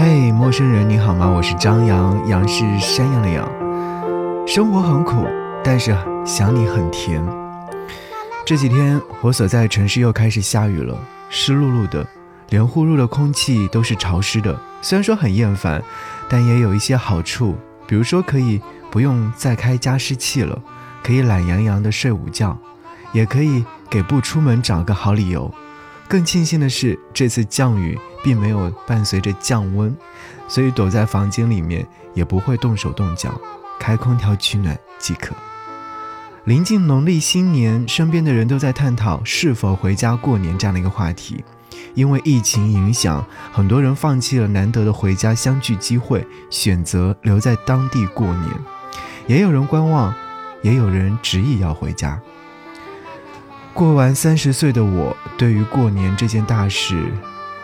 [0.00, 1.28] 嘿，陌生人，你好吗？
[1.28, 3.44] 我是张扬，杨是山羊的羊。
[4.46, 5.26] 生活很苦，
[5.64, 5.92] 但是
[6.24, 7.20] 想你很甜。
[8.46, 10.96] 这几天我所在城市又开始下雨了，
[11.30, 12.06] 湿漉漉的，
[12.50, 14.56] 连呼入的空气都是潮湿的。
[14.82, 15.82] 虽然说很厌烦，
[16.28, 17.56] 但也有一些好处，
[17.88, 18.62] 比如说可以
[18.92, 20.56] 不用再开加湿器了，
[21.02, 22.56] 可以懒洋洋的睡午觉，
[23.10, 25.52] 也可以给不出门找个好理由。
[26.06, 29.96] 更庆幸的是，这次降雨并没有伴随着降温，
[30.48, 33.40] 所以躲在房间里面也不会动手动脚，
[33.78, 35.34] 开空调取暖即可。
[36.44, 41.44] 临近农历新年，身边的人都在探讨是否回家过年这样的一个话题。
[41.94, 48.50] 因为疫情影响，很多人放弃了难得的回家相聚机会，选择留在当地过年。
[49.26, 50.14] 也有人观望，
[50.62, 52.20] 也有人执意要回家。
[53.74, 57.12] 过完三十岁的我，对于过年这件大事，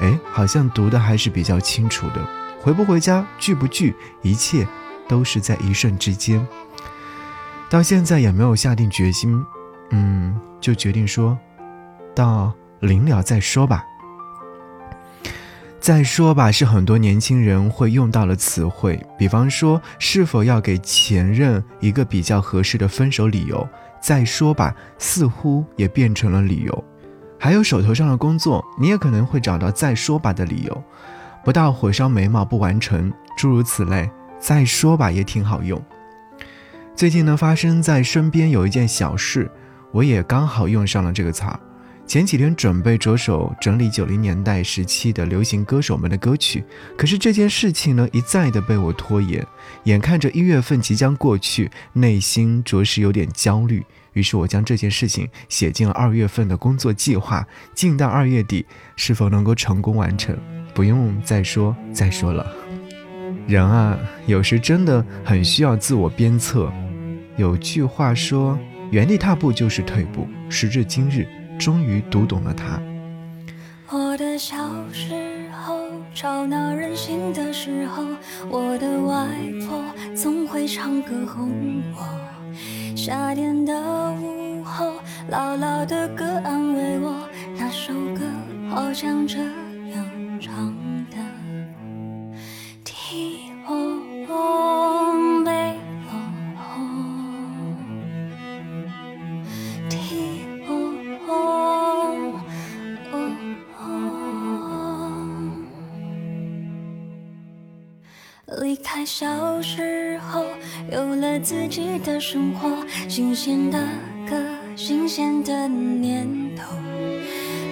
[0.00, 2.20] 哎，好像读的还是比较清楚的。
[2.60, 4.66] 回不回家，聚不聚，一切
[5.08, 6.46] 都是在一瞬之间。
[7.70, 9.44] 到现在也没有下定决心，
[9.90, 11.38] 嗯，就决定说，
[12.14, 13.84] 到临了再说吧。
[15.80, 23.68] 再说吧，是很多年轻人会用到的词汇，比方说，是否要给前任一个比较合适的分手理由。
[24.00, 26.84] 再说吧，似乎也变成了理由。
[27.38, 30.84] 还有手头上的工作，你也可能会找到再说吧的理由。
[31.44, 35.80] 不到火烧眉毛不完成，诸如此类，再说吧也挺好用。
[36.94, 39.50] 最近呢，发生在身边有一件小事，
[39.92, 41.60] 我也刚好用上了这个词儿。
[42.06, 46.64] 前几天准备着手整理九零年代时期的流行歌手们的歌曲，
[46.96, 49.44] 可是这件事情呢一再的被我拖延，
[49.84, 53.84] 眼看着一月份即将过去，内心着实有点焦虑。
[54.12, 60.38] 于是我将这件事情写进了二月份的工作计划，静待二月底是否能够成功完成，
[60.72, 62.46] 不用再说再说了。
[63.48, 66.72] 人啊，有时真的很需要自我鞭策。
[67.36, 68.56] 有句话说
[68.92, 71.26] ：“原地踏步就是退步。”时至今日。
[71.58, 72.80] 终于读懂了他。
[73.88, 74.56] 我的小
[74.92, 75.14] 时
[75.52, 75.78] 候，
[76.14, 78.04] 吵闹任性的时候，
[78.50, 79.26] 我的外
[79.66, 79.82] 婆
[80.14, 82.04] 总会唱歌哄我。
[82.96, 83.72] 夏天的
[84.20, 84.94] 午后，
[85.30, 87.14] 姥姥的歌安慰我，
[87.56, 88.24] 那首歌
[88.68, 90.75] 好像这样唱。
[108.76, 109.26] 离开小
[109.62, 110.44] 时候，
[110.92, 112.68] 有了自己的生活，
[113.08, 113.78] 新鲜的
[114.28, 114.36] 歌，
[114.76, 116.76] 新鲜的念头，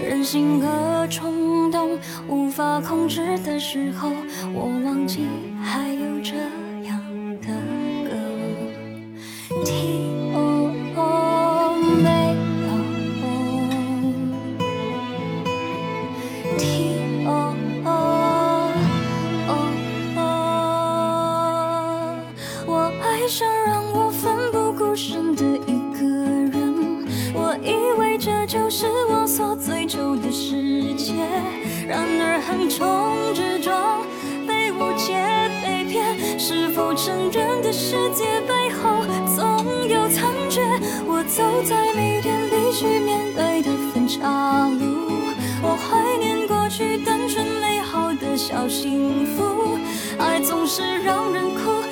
[0.03, 4.10] 任性和冲动无法控制的时候，
[4.54, 5.26] 我忘记
[5.62, 6.32] 还有这
[46.77, 49.79] 去单纯美好的小幸福，
[50.19, 51.84] 爱总是让人哭，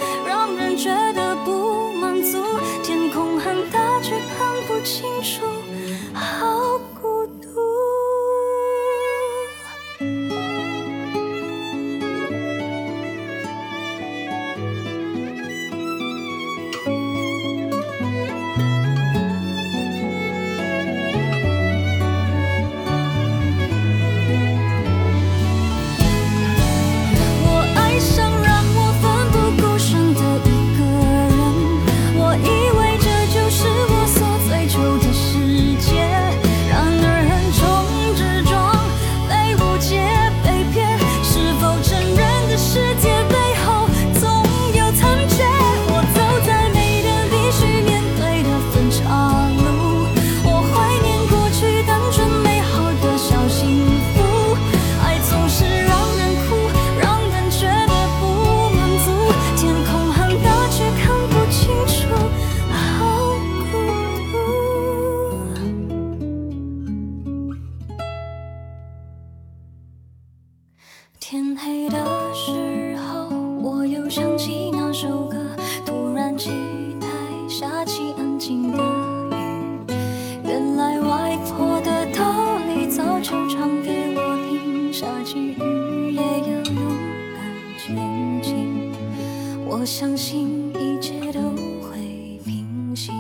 [90.13, 91.41] 相信一切都
[91.81, 93.13] 会平息。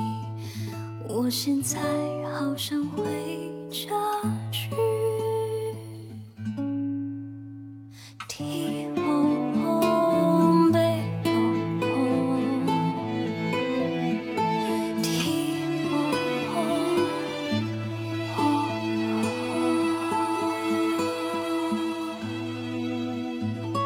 [1.08, 1.80] 我现在
[2.34, 3.02] 好想回
[3.70, 3.88] 家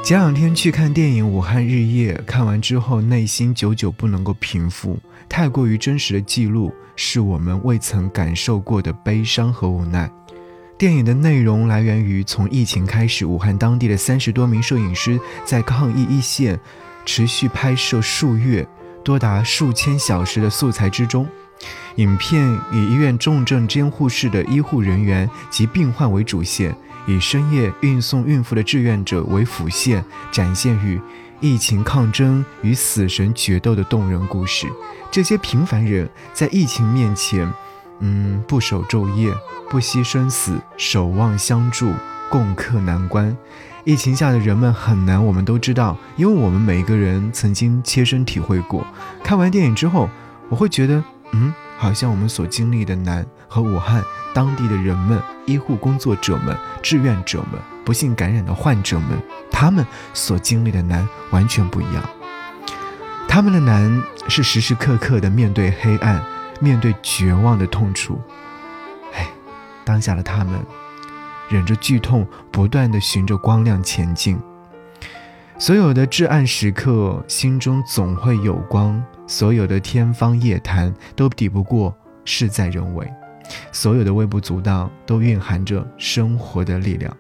[0.07, 4.97] 前两天去看电影《武汉日夜》，看完之后内心久久不能够平复，
[5.29, 10.09] 太过于真实的记录是我们未曾感受过的悲伤和无奈。
[10.79, 16.57] 电影的内容来源于从疫情开始，武汉当地的三十多名摄影师在抗疫一线
[17.05, 18.65] 持续拍摄数月，
[19.03, 21.27] 多达数千小时的素材之中。
[21.97, 26.77] 影片以医院重症监护室的医护人员及病患为主线。
[27.09, 31.01] 以深夜运送孕妇的志愿者为辅线，展现与
[31.39, 34.67] 疫情抗争与死神决斗的动人故事。
[35.09, 37.49] 这些平凡人在疫情面前，
[38.01, 39.33] 嗯，不守昼夜，
[39.71, 41.93] 不惜生死，守望相助，
[42.29, 43.37] 共克难关。
[43.85, 48.85] 疫情下的人们很难，我们都知道，因为我们每一个人曾经切身体会过。
[49.23, 50.11] 看完电影之后，
[50.49, 51.53] 我会觉得，嗯。
[51.79, 54.03] 好像我们所经历的难和武汉
[54.33, 59.21] 当地的人们、医护工作者们、志愿者们、不幸感染的患者们，
[59.51, 62.03] 他们所经历的难完全不一样。
[63.29, 66.25] 他们的难是时时刻刻的面对黑暗、
[66.63, 68.19] 面对绝望的痛楚。
[69.13, 69.29] 哎，
[69.85, 70.59] 当下的他们
[71.51, 74.41] 忍着剧痛，不断的循着光亮前进。
[75.59, 79.03] 所有的至暗时刻，心中总会有光。
[79.27, 81.93] 所有的天方夜谭都抵不过
[82.25, 83.11] 事在人为，
[83.73, 87.15] 所有的微不足道都蕴含着生活的力量。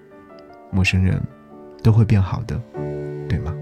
[0.71, 1.21] 陌生人，
[1.83, 2.61] 都会变好的，
[3.29, 3.55] 对吗？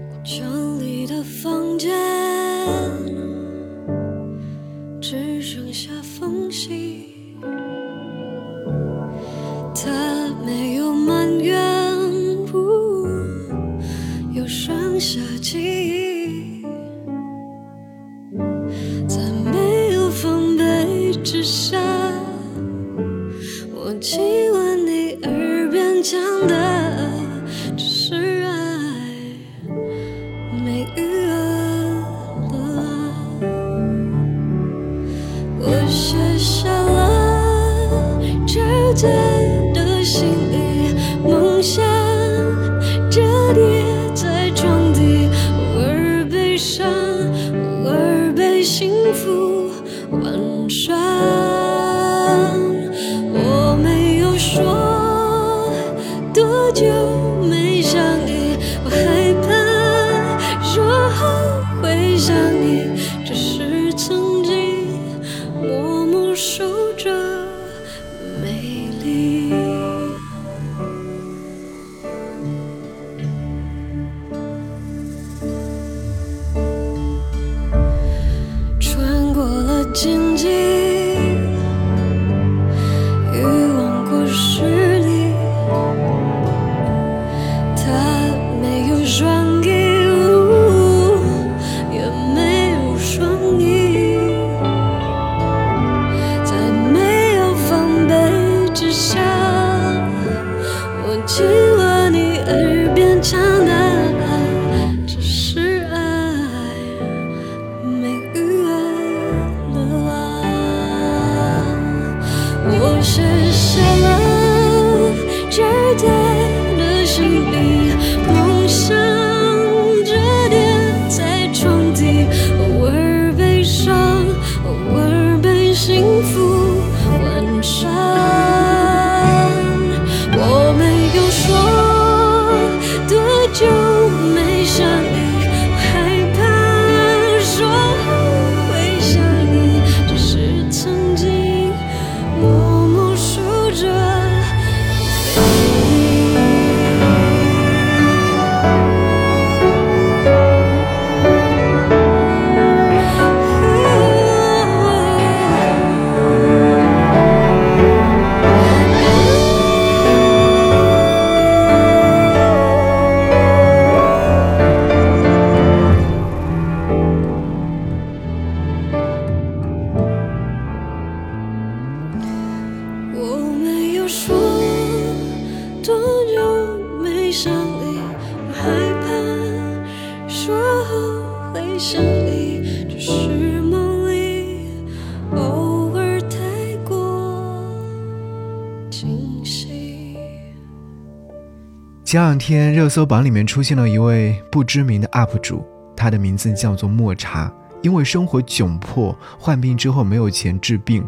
[192.05, 195.65] 前两天热搜榜里面出现了一位不知名的 UP 主，
[195.97, 197.51] 他的名字叫做抹茶。
[197.81, 201.03] 因为生活窘迫，患病之后没有钱治病，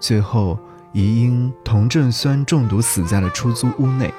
[0.00, 0.58] 最后
[0.94, 4.10] 疑因酮症酸中毒死在了出租屋内。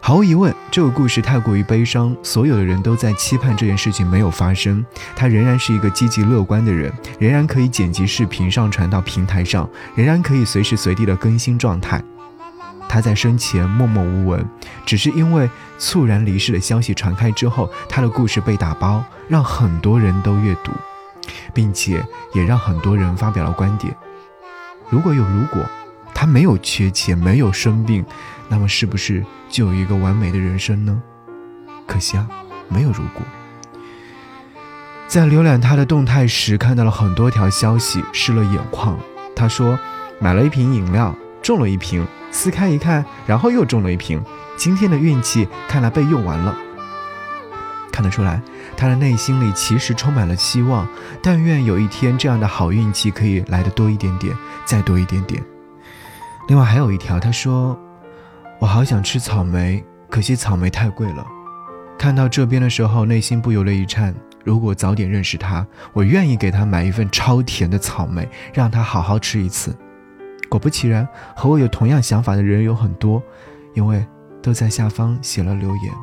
[0.00, 4.82] 毫无疑问，这个故事太过于悲伤，所有的人都在期盼这件事情没有发生。
[5.14, 12.02] 他仍然是一个积极乐观的人，仍然可以剪辑视频上传到平台上，仍然可以随时随地的更新状态。
[12.92, 14.46] 他在生前默默无闻，
[14.84, 20.70] 只是因为猝然离世的消息传开之后，他的故事被打包，让很多人都阅读。
[21.54, 23.96] 并且也让很多人发表了观点。
[24.90, 25.64] 如果有如果，
[26.12, 28.04] 他没有缺钱，没有生病，
[28.48, 31.00] 那么是不是就有一个完美的人生呢？
[31.86, 32.28] 可惜啊，
[32.68, 33.22] 没有如果。
[35.08, 38.98] 在浏览他的动态时，看到了很多条消息，湿了眼眶。
[39.34, 39.78] 他说，
[40.18, 44.20] 买了一瓶饮料，中了一瓶，撕开一看，然后又中了一瓶。
[44.56, 46.56] 今天的运气看来被用完了。
[47.92, 48.40] 看得出来，
[48.76, 50.88] 他的内心里其实充满了希望。
[51.22, 54.34] 但愿有一天，这样的好运气可以来得多一点点，
[54.64, 55.42] 再多一点点。
[56.48, 57.78] 另外还有一条，他说
[58.58, 61.26] ：“我好想吃草莓，可惜草莓太贵了。”
[61.98, 64.14] 看到这边的时候，内心不由得一颤。
[64.42, 69.76] 如果早点认识他，我愿意给他买一份超甜的草莓，让他好好吃一次。
[70.52, 73.22] 果不其然，和我有同样想法的人有很多，
[73.72, 74.04] 因为
[74.42, 75.94] 都在下方写了留言。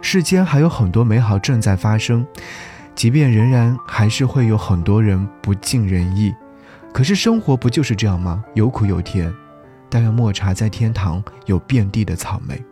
[0.00, 2.24] 世间还有很多美好正在发生，
[2.94, 6.32] 即便仍然还是会有很多人不尽人意，
[6.92, 8.44] 可是生活不就是这样吗？
[8.54, 9.34] 有苦有甜。
[9.90, 12.64] 但愿抹茶在天堂有遍地的草莓。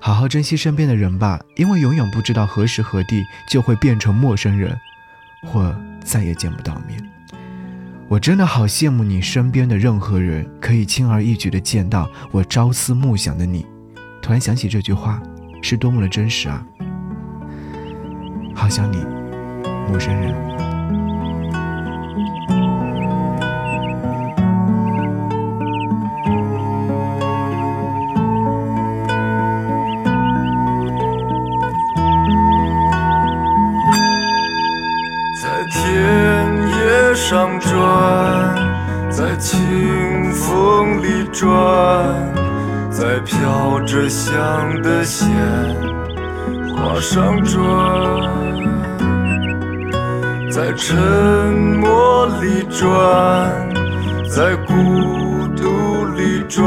[0.00, 4.74] 好好珍惜身边的人吧，因为永远不知道何时何地就会变成陌生人，
[5.46, 6.98] 或再也见不到面。
[8.12, 13.64] 我真的好羡慕你身边的任何人，可以轻而易举的见到我朝思暮想的你。
[14.20, 15.18] 突然想起这句话。
[15.62, 16.60] 是多么的真实啊！
[18.52, 18.98] 好想你，
[19.88, 20.34] 陌生人。
[35.40, 35.82] 在田
[36.66, 38.01] 野上转，
[41.32, 42.32] 转。
[42.90, 44.30] 在飘着香
[44.82, 45.30] 的鲜
[46.76, 47.60] 花上转，
[50.50, 50.94] 在沉
[51.80, 53.66] 默里转，
[54.30, 56.62] 在孤独里转，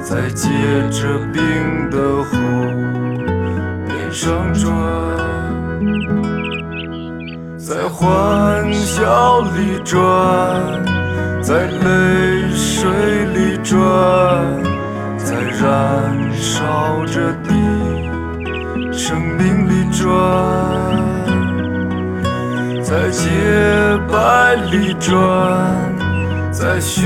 [0.00, 0.48] 在结
[0.90, 2.36] 着冰的湖
[3.86, 4.72] 面上转，
[7.58, 10.02] 在欢笑里转，
[11.42, 12.88] 在泪水
[13.34, 13.76] 里转。
[15.18, 17.50] 在燃烧着的
[18.92, 20.06] 生命里转，
[22.80, 23.28] 在洁
[24.10, 25.18] 白里转，
[26.52, 27.02] 在血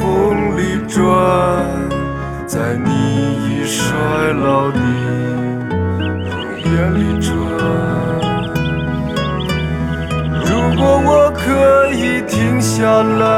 [0.00, 1.04] 红里转，
[2.46, 2.88] 在你
[3.44, 3.84] 已衰
[4.42, 4.80] 老的
[6.30, 6.32] 容
[6.64, 7.30] 颜里转。
[10.46, 13.37] 如果我可以停下来。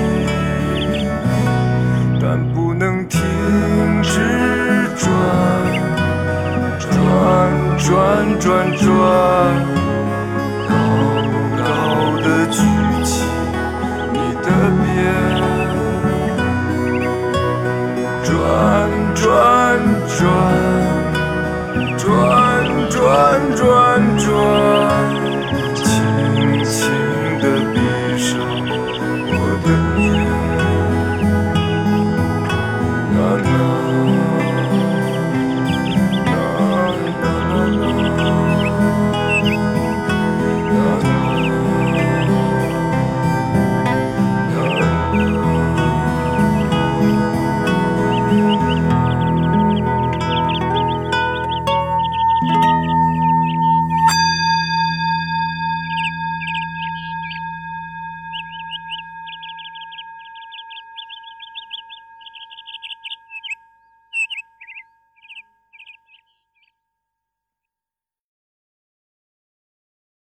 [7.91, 9.80] 转转转。